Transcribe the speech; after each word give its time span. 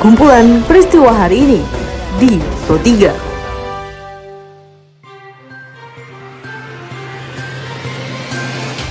kumpulan 0.00 0.64
peristiwa 0.64 1.12
hari 1.12 1.44
ini 1.44 1.60
di 2.16 2.40
Pro 2.64 2.80
3. 2.80 3.12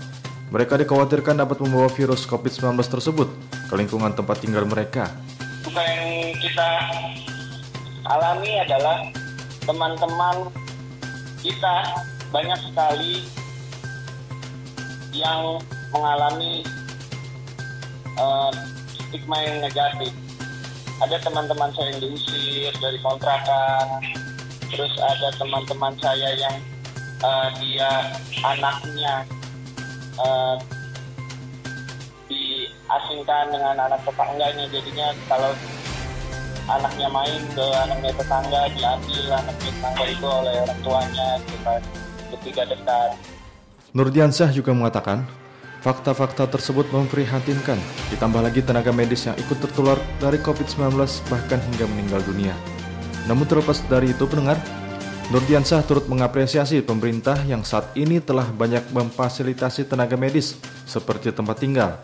Mereka 0.55 0.79
dikhawatirkan 0.79 1.43
dapat 1.43 1.59
membawa 1.59 1.91
virus 1.91 2.23
COVID-19 2.23 2.79
tersebut 2.87 3.27
ke 3.67 3.73
lingkungan 3.75 4.15
tempat 4.15 4.39
tinggal 4.39 4.63
mereka. 4.63 5.11
Bukan 5.67 5.83
yang 5.83 6.31
kita 6.39 6.69
alami 8.07 8.63
adalah 8.63 9.03
teman-teman 9.67 10.47
kita 11.43 11.91
banyak 12.31 12.59
sekali 12.71 13.27
yang 15.11 15.59
mengalami 15.91 16.63
uh, 18.15 18.47
stigma 18.95 19.43
yang 19.43 19.59
negatif 19.59 20.15
ada 21.01 21.17
teman-teman 21.17 21.69
saya 21.73 21.97
yang 21.97 21.99
diusir 22.05 22.73
dari 22.77 22.99
kontrakan. 23.01 23.85
Terus 24.71 24.93
ada 25.01 25.27
teman-teman 25.35 25.93
saya 25.99 26.29
yang 26.37 26.55
uh, 27.25 27.47
dia 27.59 27.89
anaknya 28.45 29.25
uh, 30.21 30.55
diasingkan 32.29 33.45
dengan 33.49 33.75
anak 33.89 34.01
tetangganya. 34.05 34.65
Jadinya 34.69 35.07
kalau 35.25 35.51
anaknya 36.69 37.07
main 37.09 37.41
ke 37.51 37.65
anaknya 37.83 38.11
tetangga 38.15 38.61
diambil 38.71 39.25
anaknya 39.33 39.71
tetangga 39.73 40.03
itu 40.07 40.27
oleh 40.29 40.55
orang 40.63 40.79
tuanya 40.85 41.29
kita 41.49 41.73
ketika 42.37 42.63
dekat. 42.69 43.11
Nurdiansyah 43.91 44.49
juga 44.55 44.71
mengatakan 44.71 45.27
Fakta-fakta 45.81 46.45
tersebut 46.45 46.85
memprihatinkan, 46.93 47.81
ditambah 48.13 48.37
lagi 48.45 48.61
tenaga 48.61 48.93
medis 48.93 49.25
yang 49.25 49.33
ikut 49.33 49.57
tertular 49.65 49.97
dari 50.21 50.37
COVID-19 50.37 50.93
bahkan 51.25 51.57
hingga 51.57 51.89
meninggal 51.89 52.21
dunia. 52.21 52.53
Namun 53.25 53.49
terlepas 53.49 53.81
dari 53.89 54.13
itu 54.13 54.29
pendengar, 54.29 54.61
Nurdiansah 55.33 55.81
turut 55.87 56.05
mengapresiasi 56.05 56.85
pemerintah 56.85 57.39
yang 57.49 57.65
saat 57.65 57.89
ini 57.97 58.21
telah 58.21 58.45
banyak 58.51 58.83
memfasilitasi 58.93 59.89
tenaga 59.89 60.13
medis 60.19 60.59
seperti 60.85 61.33
tempat 61.33 61.57
tinggal, 61.57 61.97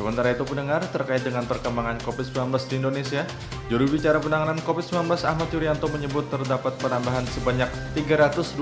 Sementara 0.00 0.32
itu 0.32 0.48
pendengar 0.48 0.80
terkait 0.88 1.20
dengan 1.20 1.44
perkembangan 1.44 2.00
COVID-19 2.00 2.56
di 2.72 2.80
Indonesia, 2.80 3.20
juru 3.68 3.84
bicara 3.84 4.16
penanganan 4.16 4.56
COVID-19 4.64 5.12
Ahmad 5.28 5.52
Yuryanto 5.52 5.92
menyebut 5.92 6.24
terdapat 6.32 6.72
penambahan 6.80 7.28
sebanyak 7.28 7.68
327 7.92 8.56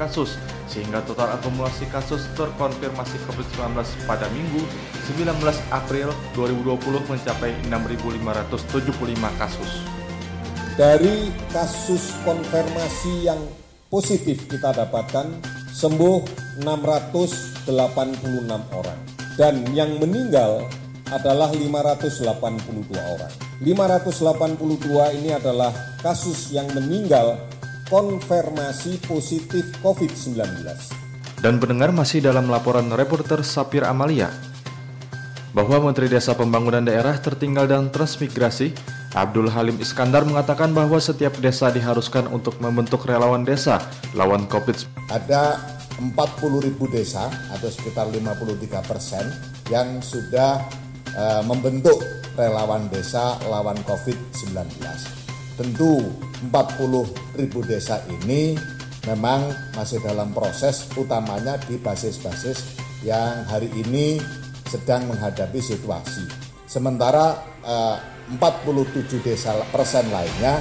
kasus 0.00 0.40
sehingga 0.64 1.04
total 1.04 1.36
akumulasi 1.36 1.84
kasus 1.92 2.24
terkonfirmasi 2.32 3.20
COVID-19 3.28 4.08
pada 4.08 4.24
Minggu 4.32 4.64
19 5.12 5.36
April 5.68 6.08
2020 6.32 7.12
mencapai 7.12 7.52
6.575 7.68 8.56
kasus. 9.36 9.84
Dari 10.80 11.28
kasus 11.52 12.16
konfirmasi 12.24 13.28
yang 13.28 13.44
positif 13.92 14.48
kita 14.48 14.72
dapatkan 14.72 15.28
sembuh 15.76 16.24
686 16.64 17.68
orang 18.72 19.13
dan 19.34 19.66
yang 19.74 19.98
meninggal 19.98 20.66
adalah 21.10 21.50
582 21.52 22.94
orang. 22.96 23.32
582 23.62 25.16
ini 25.20 25.30
adalah 25.36 25.70
kasus 26.00 26.50
yang 26.50 26.66
meninggal 26.74 27.38
konfirmasi 27.86 28.98
positif 29.04 29.68
COVID-19. 29.84 30.64
Dan 31.44 31.60
pendengar 31.60 31.92
masih 31.92 32.24
dalam 32.24 32.48
laporan 32.48 32.88
reporter 32.88 33.44
Sapir 33.44 33.84
Amalia 33.84 34.32
bahwa 35.54 35.86
Menteri 35.86 36.10
Desa 36.10 36.34
Pembangunan 36.34 36.82
Daerah 36.82 37.14
Tertinggal 37.20 37.70
dan 37.70 37.92
Transmigrasi 37.92 38.74
Abdul 39.14 39.46
Halim 39.46 39.78
Iskandar 39.78 40.26
mengatakan 40.26 40.74
bahwa 40.74 40.98
setiap 40.98 41.38
desa 41.38 41.70
diharuskan 41.70 42.26
untuk 42.34 42.58
membentuk 42.58 43.06
relawan 43.06 43.46
desa 43.46 43.78
lawan 44.18 44.50
COVID. 44.50 45.06
Ada 45.14 45.62
40 46.00 46.66
ribu 46.66 46.90
desa 46.90 47.30
atau 47.54 47.70
sekitar 47.70 48.10
53 48.10 48.90
persen 48.90 49.24
yang 49.70 50.02
sudah 50.02 50.60
uh, 51.14 51.42
membentuk 51.46 51.96
relawan 52.34 52.90
desa 52.90 53.38
lawan 53.46 53.78
COVID-19. 53.86 54.58
Tentu 55.54 56.02
40 56.50 57.38
ribu 57.38 57.62
desa 57.62 58.02
ini 58.10 58.58
memang 59.06 59.54
masih 59.78 60.02
dalam 60.02 60.34
proses 60.34 60.90
utamanya 60.98 61.60
di 61.62 61.78
basis-basis 61.78 62.74
yang 63.06 63.46
hari 63.46 63.70
ini 63.70 64.18
sedang 64.66 65.06
menghadapi 65.06 65.62
situasi. 65.62 66.26
Sementara 66.66 67.38
uh, 67.62 67.96
47 68.34 69.20
desa 69.20 69.54
persen 69.70 70.08
lainnya 70.10 70.58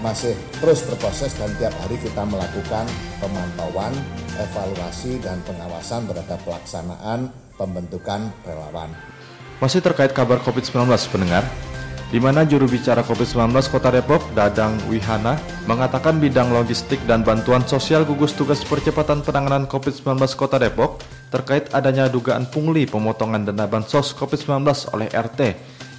masih 0.00 0.32
terus 0.60 0.80
berproses 0.88 1.36
dan 1.36 1.52
tiap 1.60 1.72
hari 1.84 2.00
kita 2.00 2.24
melakukan 2.24 2.88
pemantauan, 3.20 3.92
evaluasi, 4.40 5.20
dan 5.20 5.40
pengawasan 5.44 6.08
terhadap 6.08 6.40
pelaksanaan 6.44 7.28
pembentukan 7.60 8.32
relawan. 8.44 8.88
Masih 9.60 9.84
terkait 9.84 10.16
kabar 10.16 10.40
COVID-19 10.40 10.88
pendengar, 11.12 11.44
di 12.08 12.16
mana 12.16 12.48
juru 12.48 12.64
bicara 12.64 13.04
COVID-19 13.04 13.54
Kota 13.68 13.92
Depok, 13.92 14.24
Dadang 14.32 14.74
Wihana, 14.88 15.36
mengatakan 15.68 16.16
bidang 16.16 16.48
logistik 16.48 16.98
dan 17.04 17.20
bantuan 17.20 17.62
sosial 17.68 18.08
gugus 18.08 18.32
tugas 18.32 18.64
percepatan 18.64 19.20
penanganan 19.20 19.68
COVID-19 19.68 20.16
Kota 20.34 20.56
Depok 20.56 21.04
terkait 21.30 21.70
adanya 21.70 22.10
dugaan 22.10 22.50
pungli 22.50 22.88
pemotongan 22.88 23.46
dana 23.46 23.70
bansos 23.70 24.16
COVID-19 24.18 24.66
oleh 24.96 25.06
RT 25.12 25.40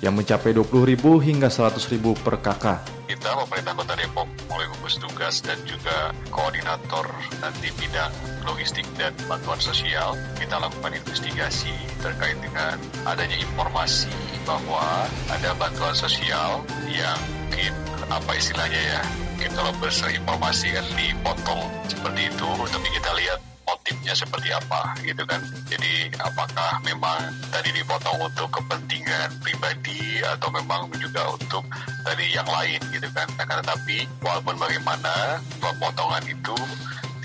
yang 0.03 0.17
mencapai 0.17 0.51
20.000 0.51 0.99
hingga 0.99 1.47
100.000 1.47 2.01
per 2.19 2.41
kakak. 2.43 2.90
Kita 3.21 3.37
pemerintah 3.37 3.77
Kota 3.77 3.93
Depok 3.93 4.25
mulai 4.49 4.65
gugus 4.73 4.97
tugas 4.97 5.45
dan 5.45 5.61
juga 5.61 6.09
koordinator 6.33 7.05
nanti 7.37 7.69
bidang 7.77 8.09
logistik 8.49 8.81
dan 8.97 9.13
bantuan 9.29 9.61
sosial 9.61 10.17
kita 10.41 10.57
lakukan 10.57 10.89
investigasi 10.89 11.69
terkait 12.01 12.33
dengan 12.41 12.81
adanya 13.05 13.37
informasi 13.37 14.09
bahwa 14.41 15.05
ada 15.29 15.53
bantuan 15.53 15.93
sosial 15.93 16.65
yang 16.89 17.21
mungkin 17.45 17.77
apa 18.09 18.31
istilahnya 18.41 18.81
ya 18.97 19.01
kita 19.37 19.53
kalau 19.53 20.09
informasi 20.09 20.73
kan 20.73 20.85
dipotong 20.97 21.69
seperti 21.93 22.25
itu 22.25 22.49
tapi 22.73 22.89
kita 22.89 23.11
lihat 23.21 23.50
motifnya 23.81 24.13
seperti 24.13 24.53
apa 24.53 24.93
gitu 25.01 25.25
kan? 25.25 25.41
Jadi 25.65 26.13
apakah 26.21 26.77
memang 26.85 27.17
tadi 27.49 27.73
dipotong 27.73 28.29
untuk 28.29 28.53
kepentingan 28.53 29.41
pribadi 29.41 30.21
atau 30.21 30.53
memang 30.53 30.85
juga 31.01 31.33
untuk 31.33 31.65
tadi 32.05 32.29
yang 32.29 32.45
lain 32.45 32.77
gitu 32.93 33.09
kan? 33.09 33.25
Nah, 33.41 33.57
tapi 33.65 34.05
walaupun 34.21 34.53
bagaimana 34.61 35.41
pemotongan 35.57 36.21
itu 36.29 36.53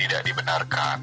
tidak 0.00 0.24
dibenarkan. 0.24 0.96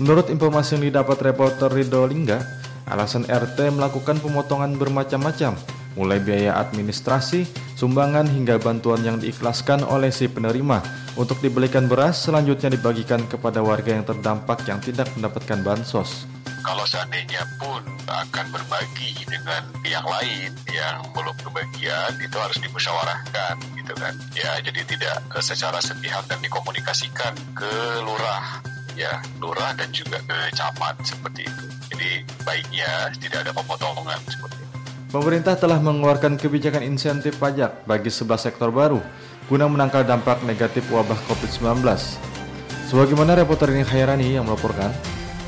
Menurut 0.00 0.32
informasi 0.32 0.80
yang 0.80 0.84
didapat 0.88 1.20
reporter 1.20 1.68
Rido 1.68 2.08
Lingga, 2.08 2.40
alasan 2.88 3.28
RT 3.28 3.76
melakukan 3.76 4.16
pemotongan 4.24 4.80
bermacam-macam, 4.80 5.60
mulai 5.96 6.20
biaya 6.20 6.60
administrasi, 6.60 7.48
sumbangan 7.74 8.28
hingga 8.28 8.60
bantuan 8.60 9.00
yang 9.02 9.16
diikhlaskan 9.16 9.82
oleh 9.82 10.12
si 10.12 10.28
penerima. 10.28 10.84
Untuk 11.16 11.40
dibelikan 11.40 11.88
beras 11.88 12.20
selanjutnya 12.28 12.68
dibagikan 12.68 13.24
kepada 13.24 13.64
warga 13.64 13.96
yang 13.96 14.04
terdampak 14.04 14.68
yang 14.68 14.78
tidak 14.84 15.08
mendapatkan 15.16 15.58
bansos. 15.64 16.28
kalau 16.66 16.82
seandainya 16.82 17.46
pun 17.62 17.78
akan 18.10 18.46
berbagi 18.50 19.14
dengan 19.22 19.70
pihak 19.86 20.02
lain 20.02 20.50
yang 20.66 20.98
belum 21.14 21.38
kebagian 21.38 22.10
itu 22.18 22.36
harus 22.42 22.58
dimusyawarahkan 22.58 23.54
gitu 23.78 23.94
kan? 23.94 24.10
Ya 24.34 24.58
jadi 24.58 24.82
tidak 24.82 25.22
secara 25.38 25.78
sepihak 25.78 26.26
dan 26.26 26.42
dikomunikasikan 26.42 27.38
ke 27.54 27.72
lurah 28.02 28.58
ya 28.98 29.22
lurah 29.38 29.78
dan 29.78 29.94
juga 29.94 30.18
ke 30.26 30.38
camat 30.58 30.98
seperti 31.06 31.46
itu. 31.46 31.64
Jadi 31.94 32.10
baiknya 32.42 33.14
tidak 33.22 33.46
ada 33.46 33.52
pemotongan 33.54 34.18
seperti 34.26 34.58
itu 34.58 34.65
Pemerintah 35.16 35.56
telah 35.56 35.80
mengeluarkan 35.80 36.36
kebijakan 36.36 36.84
insentif 36.84 37.40
pajak 37.40 37.88
bagi 37.88 38.12
11 38.12 38.36
sektor 38.36 38.68
baru 38.68 39.00
guna 39.48 39.64
menangkal 39.64 40.04
dampak 40.04 40.44
negatif 40.44 40.84
wabah 40.92 41.16
COVID-19. 41.24 41.80
Sebagaimana 42.92 43.32
reporter 43.32 43.72
ini 43.72 43.80
Khairani 43.80 44.36
yang 44.36 44.44
melaporkan, 44.44 44.92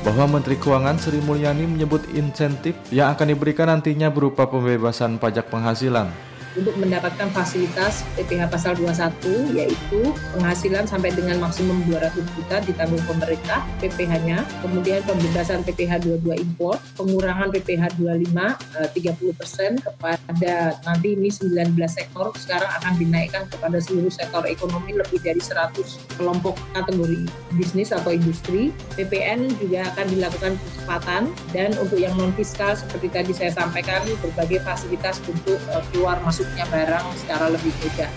bahwa 0.01 0.25
Menteri 0.25 0.57
Keuangan 0.57 0.97
Sri 0.97 1.21
Mulyani 1.21 1.69
menyebut 1.69 2.01
insentif 2.17 2.73
yang 2.89 3.13
akan 3.13 3.29
diberikan 3.29 3.69
nantinya 3.69 4.09
berupa 4.09 4.49
pembebasan 4.49 5.21
pajak 5.21 5.53
penghasilan 5.53 6.09
untuk 6.57 6.73
mendapatkan 6.77 7.29
fasilitas 7.33 8.01
PPh 8.17 8.49
pasal 8.49 8.73
21 8.77 9.57
yaitu 9.57 10.01
penghasilan 10.37 10.85
sampai 10.89 11.13
dengan 11.13 11.37
maksimum 11.41 11.81
200 11.85 12.15
juta 12.37 12.55
ditanggung 12.65 13.03
pemerintah 13.05 13.65
PPh-nya, 13.83 14.41
kemudian 14.63 15.01
pembebasan 15.05 15.61
PPh 15.65 16.05
22 16.23 16.39
impor, 16.41 16.77
pengurangan 16.97 17.53
PPh 17.53 17.99
25 17.99 18.95
30 18.95 19.39
persen 19.39 19.71
kepada 19.79 20.79
nanti 20.85 21.17
ini 21.17 21.29
19 21.29 21.75
sektor 21.89 22.31
sekarang 22.37 22.69
akan 22.81 22.93
dinaikkan 22.97 23.43
kepada 23.49 23.77
seluruh 23.81 24.11
sektor 24.11 24.45
ekonomi 24.45 24.95
lebih 24.95 25.19
dari 25.19 25.41
100 25.41 26.19
kelompok 26.19 26.55
kategori 26.73 27.25
bisnis 27.57 27.91
atau 27.91 28.13
industri. 28.13 28.71
PPN 28.95 29.49
juga 29.57 29.89
akan 29.95 30.05
dilakukan 30.11 30.53
percepatan 30.59 31.23
dan 31.51 31.73
untuk 31.79 31.97
yang 31.97 32.13
non 32.15 32.31
fiskal 32.35 32.75
seperti 32.75 33.07
tadi 33.11 33.31
saya 33.35 33.51
sampaikan 33.53 34.03
berbagai 34.21 34.61
fasilitas 34.63 35.19
untuk 35.27 35.59
uh, 35.71 35.83
keluar 35.91 36.19
masuk 36.23 36.38
masuknya 36.39 36.63
barang 36.71 37.05
secara 37.19 37.51
lebih 37.51 37.75
mudah. 37.83 38.11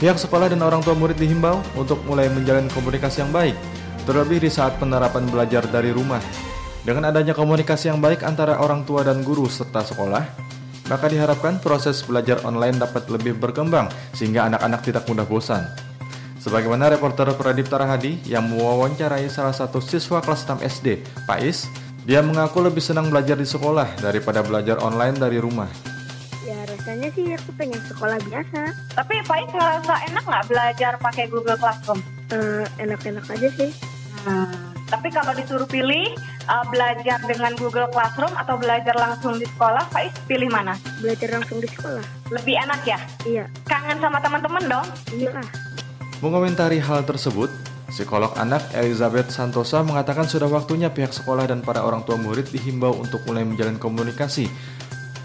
Pihak 0.00 0.16
sekolah 0.16 0.48
dan 0.48 0.64
orang 0.64 0.80
tua 0.80 0.96
murid 0.96 1.20
dihimbau 1.20 1.60
untuk 1.76 2.00
mulai 2.08 2.32
menjalin 2.32 2.64
komunikasi 2.72 3.20
yang 3.20 3.28
baik, 3.28 3.52
terlebih 4.08 4.40
di 4.40 4.48
saat 4.48 4.80
penerapan 4.80 5.28
belajar 5.28 5.68
dari 5.68 5.92
rumah. 5.92 6.24
Dengan 6.80 7.12
adanya 7.12 7.36
komunikasi 7.36 7.92
yang 7.92 8.00
baik 8.00 8.24
antara 8.24 8.56
orang 8.56 8.88
tua 8.88 9.04
dan 9.04 9.20
guru 9.20 9.52
serta 9.52 9.84
sekolah, 9.84 10.24
maka 10.88 11.06
diharapkan 11.12 11.60
proses 11.60 12.00
belajar 12.00 12.40
online 12.48 12.80
dapat 12.80 13.04
lebih 13.12 13.36
berkembang 13.36 13.92
sehingga 14.16 14.48
anak-anak 14.48 14.80
tidak 14.80 15.04
mudah 15.04 15.28
bosan. 15.28 15.68
Sebagaimana 16.40 16.88
reporter 16.88 17.28
Pradip 17.36 17.68
Tarahadi 17.68 18.18
yang 18.26 18.48
mewawancarai 18.48 19.28
salah 19.28 19.54
satu 19.54 19.78
siswa 19.78 20.24
kelas 20.24 20.48
6 20.48 20.58
SD, 20.66 21.04
Pais, 21.28 21.68
dia 22.02 22.24
mengaku 22.24 22.64
lebih 22.64 22.80
senang 22.80 23.12
belajar 23.12 23.36
di 23.36 23.46
sekolah 23.46 24.00
daripada 24.00 24.40
belajar 24.42 24.80
online 24.82 25.20
dari 25.20 25.38
rumah 25.38 25.91
rasanya 26.82 27.14
sih 27.14 27.30
aku 27.30 27.54
pengen 27.54 27.78
sekolah 27.86 28.18
biasa. 28.26 28.74
Tapi 28.98 29.14
Faiz 29.22 29.46
ngerasa 29.54 29.94
enak 30.10 30.24
nggak 30.26 30.46
belajar 30.50 30.92
pakai 30.98 31.30
Google 31.30 31.54
Classroom? 31.54 32.02
Uh, 32.34 32.66
enak-enak 32.82 33.22
aja 33.30 33.48
sih. 33.54 33.70
Hmm. 34.26 34.74
Tapi 34.90 35.14
kalau 35.14 35.30
disuruh 35.38 35.70
pilih 35.70 36.10
uh, 36.50 36.66
belajar 36.74 37.22
dengan 37.22 37.54
Google 37.54 37.86
Classroom 37.94 38.34
atau 38.34 38.58
belajar 38.58 38.98
langsung 38.98 39.38
di 39.38 39.46
sekolah, 39.46 39.86
Faiz 39.94 40.10
pilih 40.26 40.50
mana? 40.50 40.74
Belajar 40.98 41.38
langsung 41.38 41.62
di 41.62 41.70
sekolah. 41.70 42.02
Lebih 42.34 42.54
enak 42.66 42.80
ya? 42.82 42.98
Iya. 43.30 43.44
Kangen 43.62 44.02
sama 44.02 44.18
teman-teman 44.18 44.66
dong? 44.66 44.86
Iya. 45.14 45.38
Mengomentari 46.18 46.82
hal 46.82 47.06
tersebut, 47.06 47.46
Psikolog 47.94 48.34
anak 48.40 48.74
Elizabeth 48.74 49.30
Santosa 49.30 49.86
mengatakan 49.86 50.26
sudah 50.26 50.50
waktunya 50.50 50.90
pihak 50.90 51.14
sekolah 51.14 51.46
dan 51.46 51.62
para 51.62 51.84
orang 51.84 52.02
tua 52.08 52.18
murid 52.18 52.48
dihimbau 52.48 52.96
untuk 52.96 53.22
mulai 53.28 53.44
menjalin 53.46 53.76
komunikasi 53.76 54.48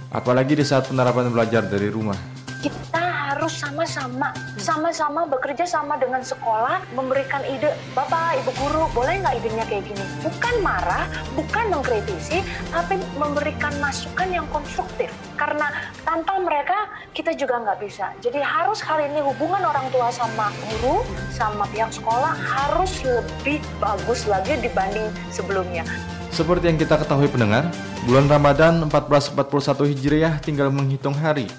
Apalagi 0.08 0.56
di 0.56 0.64
saat 0.64 0.88
penerapan 0.88 1.28
belajar 1.28 1.68
dari 1.68 1.92
rumah. 1.92 2.16
Kita 2.64 3.04
harus 3.38 3.60
sama-sama, 3.60 4.32
sama-sama 4.56 5.28
bekerja 5.28 5.68
sama 5.68 6.00
dengan 6.00 6.24
sekolah, 6.24 6.80
memberikan 6.96 7.44
ide, 7.44 7.76
Bapak, 7.92 8.40
Ibu 8.40 8.52
Guru, 8.56 8.84
boleh 8.96 9.20
nggak 9.20 9.36
idenya 9.44 9.68
kayak 9.68 9.84
gini? 9.84 10.04
Bukan 10.24 10.56
marah, 10.64 11.06
bukan 11.36 11.76
mengkritisi, 11.76 12.40
tapi 12.72 12.98
memberikan 13.20 13.76
masukan 13.84 14.32
yang 14.32 14.48
konstruktif. 14.50 15.12
Karena 15.36 15.70
tanpa 16.08 16.40
mereka, 16.40 16.88
kita 17.12 17.36
juga 17.36 17.60
nggak 17.62 17.78
bisa. 17.84 18.16
Jadi 18.24 18.40
harus 18.40 18.80
kali 18.80 19.12
ini 19.12 19.20
hubungan 19.20 19.60
orang 19.60 19.92
tua 19.92 20.08
sama 20.10 20.50
guru, 20.72 21.04
sama 21.36 21.68
pihak 21.70 21.92
sekolah 21.92 22.32
harus 22.32 23.04
lebih 23.04 23.60
bagus 23.84 24.24
lagi 24.24 24.56
dibanding 24.64 25.12
sebelumnya. 25.36 25.84
Seperti 26.32 26.70
yang 26.70 26.78
kita 26.78 27.02
ketahui 27.02 27.32
pendengar, 27.32 27.72
bulan 28.06 28.30
Ramadan 28.30 28.86
1441 28.88 29.92
Hijriah 29.94 30.34
tinggal 30.44 30.70
menghitung 30.70 31.16
hari. 31.16 31.50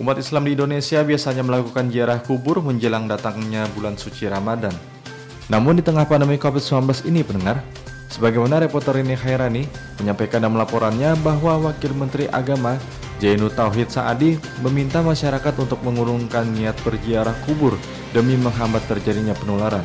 Umat 0.00 0.16
Islam 0.16 0.48
di 0.48 0.56
Indonesia 0.56 1.04
biasanya 1.04 1.44
melakukan 1.44 1.92
ziarah 1.92 2.18
kubur 2.24 2.64
menjelang 2.64 3.04
datangnya 3.04 3.68
bulan 3.76 4.00
suci 4.00 4.24
Ramadan. 4.24 4.72
Namun 5.52 5.78
di 5.78 5.82
tengah 5.84 6.08
pandemi 6.08 6.40
COVID-19 6.40 7.12
ini 7.12 7.20
pendengar, 7.20 7.60
sebagaimana 8.08 8.56
reporter 8.62 8.96
ini 9.04 9.12
Khairani 9.12 9.68
menyampaikan 10.00 10.40
dalam 10.40 10.56
laporannya 10.56 11.12
bahwa 11.20 11.68
Wakil 11.68 11.92
Menteri 11.92 12.24
Agama 12.32 12.80
Jainu 13.22 13.52
Tauhid 13.52 13.86
Saadi 13.86 14.34
meminta 14.66 14.98
masyarakat 14.98 15.54
untuk 15.54 15.78
mengurungkan 15.86 16.42
niat 16.56 16.74
berziarah 16.82 17.38
kubur 17.46 17.78
demi 18.10 18.34
menghambat 18.34 18.82
terjadinya 18.90 19.30
penularan. 19.38 19.84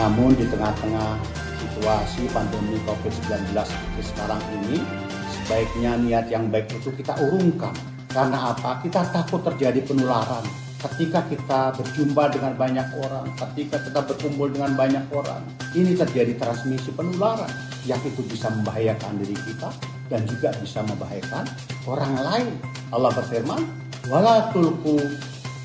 Namun 0.00 0.32
di 0.32 0.48
tengah-tengah 0.48 1.43
situasi 1.84 2.24
pandemi 2.32 2.80
COVID-19 2.88 3.52
seperti 3.60 4.02
sekarang 4.08 4.40
ini, 4.56 4.80
sebaiknya 5.28 6.00
niat 6.00 6.32
yang 6.32 6.48
baik 6.48 6.72
itu 6.80 6.88
kita 6.96 7.12
urungkan. 7.20 7.76
Karena 8.08 8.56
apa? 8.56 8.80
Kita 8.80 9.04
takut 9.12 9.44
terjadi 9.44 9.84
penularan. 9.84 10.40
Ketika 10.80 11.28
kita 11.28 11.76
berjumpa 11.76 12.32
dengan 12.32 12.56
banyak 12.56 12.88
orang, 13.04 13.28
ketika 13.36 13.84
kita 13.84 14.00
berkumpul 14.00 14.48
dengan 14.48 14.72
banyak 14.72 15.04
orang, 15.12 15.44
ini 15.76 15.92
terjadi 15.92 16.32
transmisi 16.40 16.88
penularan 16.88 17.52
yang 17.84 18.00
itu 18.00 18.24
bisa 18.32 18.48
membahayakan 18.48 19.20
diri 19.20 19.36
kita 19.44 19.68
dan 20.08 20.24
juga 20.24 20.56
bisa 20.56 20.80
membahayakan 20.88 21.44
orang 21.84 22.16
lain. 22.16 22.52
Allah 22.96 23.12
berfirman, 23.12 23.60
"Wala 24.08 24.48
tulku 24.56 24.96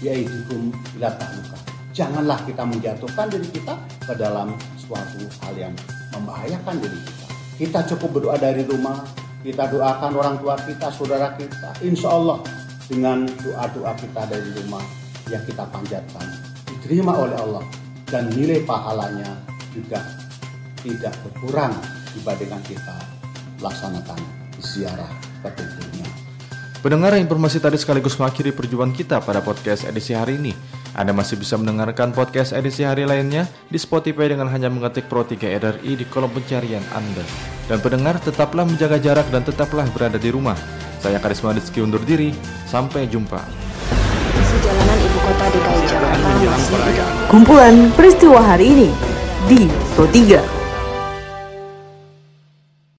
yaidukum 0.03 0.75
ila 0.99 1.15
Janganlah 1.95 2.43
kita 2.43 2.67
menjatuhkan 2.67 3.31
diri 3.31 3.47
kita 3.55 3.79
ke 4.03 4.19
dalam 4.19 4.51
suatu 4.75 5.23
hal 5.47 5.55
yang 5.55 5.75
membahayakan 6.19 6.75
diri 6.83 6.99
kita. 7.03 7.25
Kita 7.59 7.79
cukup 7.95 8.19
berdoa 8.19 8.37
dari 8.39 8.63
rumah, 8.67 9.03
kita 9.43 9.67
doakan 9.71 10.11
orang 10.15 10.35
tua 10.39 10.55
kita, 10.59 10.87
saudara 10.91 11.35
kita. 11.35 11.75
Insya 11.83 12.11
Allah 12.11 12.39
dengan 12.87 13.27
doa-doa 13.43 13.93
kita 13.95 14.21
dari 14.27 14.49
rumah 14.63 14.83
yang 15.29 15.43
kita 15.45 15.63
panjatkan 15.69 16.25
diterima 16.65 17.13
oleh 17.13 17.37
Allah 17.37 17.63
dan 18.09 18.31
nilai 18.33 18.65
pahalanya 18.65 19.29
juga 19.69 20.01
tidak 20.81 21.13
berkurang 21.21 21.75
dibandingkan 22.17 22.63
kita 22.65 22.95
laksanakan 23.61 24.19
ziarah 24.57 25.11
ke 25.45 25.49
tubuhnya. 25.53 26.07
Pendengar 26.79 27.19
informasi 27.19 27.59
tadi 27.59 27.75
sekaligus 27.75 28.15
mengakhiri 28.15 28.55
perjumpaan 28.55 28.95
kita 28.95 29.19
pada 29.19 29.43
podcast 29.43 29.83
edisi 29.83 30.15
hari 30.15 30.39
ini. 30.39 30.55
Anda 30.97 31.13
masih 31.13 31.37
bisa 31.37 31.57
mendengarkan 31.57 32.09
podcast 32.13 32.53
edisi 32.53 32.81
hari 32.81 33.05
lainnya 33.05 33.45
di 33.69 33.77
Spotify 33.77 34.29
dengan 34.29 34.49
hanya 34.49 34.69
mengetik 34.73 35.05
Pro 35.05 35.21
3 35.21 35.37
RRI 35.37 35.91
di 35.99 36.05
kolom 36.09 36.33
pencarian 36.33 36.81
Anda. 36.93 37.21
Dan 37.69 37.77
pendengar 37.85 38.17
tetaplah 38.17 38.65
menjaga 38.65 38.97
jarak 38.97 39.29
dan 39.29 39.45
tetaplah 39.45 39.85
berada 39.93 40.17
di 40.17 40.33
rumah. 40.33 40.57
Saya 40.99 41.21
Karisma 41.21 41.53
Rizky 41.53 41.79
undur 41.79 42.01
diri, 42.01 42.33
sampai 42.65 43.05
jumpa. 43.05 43.39
Sejalanan 44.39 44.97
ibu 44.97 45.19
kota 45.21 45.45
DKI 45.53 45.81
Jakarta 45.85 46.29
masih 46.41 47.05
Kumpulan 47.29 47.75
peristiwa 47.93 48.39
hari 48.41 48.65
ini 48.73 48.89
di 49.45 49.69
Pro 49.93 50.09
3. 50.09 50.58